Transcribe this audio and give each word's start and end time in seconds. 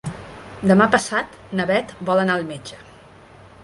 Demà 0.71 0.87
passat 0.95 1.37
na 1.61 1.69
Bet 1.73 1.95
vol 2.11 2.25
anar 2.25 2.39
al 2.41 2.51
metge. 2.53 2.85